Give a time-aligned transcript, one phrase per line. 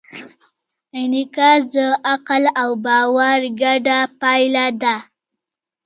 [0.99, 1.77] انعکاس د
[2.11, 4.95] عقل او باور ګډه پایله ده.